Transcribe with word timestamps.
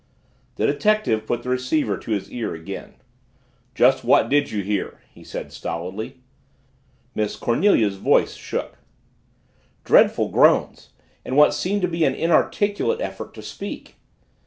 The 0.55 0.65
detective 0.65 1.27
put 1.27 1.43
the 1.43 1.49
receiver 1.49 1.95
to 1.95 2.09
his 2.09 2.31
ear 2.31 2.55
again. 2.55 2.95
"Just 3.75 4.03
what 4.03 4.29
did 4.29 4.49
you 4.49 4.63
hear?" 4.63 4.99
he 5.13 5.23
said 5.23 5.51
stolidly. 5.53 6.21
Miss 7.13 7.35
Cornelia's 7.35 7.97
voice 7.97 8.33
shook. 8.33 8.79
"Dreadful 9.83 10.29
groans 10.29 10.89
and 11.23 11.37
what 11.37 11.53
seemed 11.53 11.83
to 11.83 11.87
be 11.87 12.03
an 12.03 12.15
inarticulate 12.15 12.99
effort 12.99 13.35
to 13.35 13.43
speak!" 13.43 13.97